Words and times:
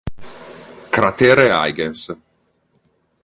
Cratere 0.89 1.45
Huygens 1.53 2.09